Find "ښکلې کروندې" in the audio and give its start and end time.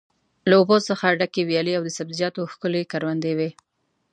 2.51-3.31